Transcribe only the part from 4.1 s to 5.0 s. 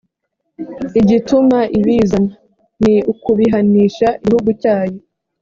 igihugu cyayo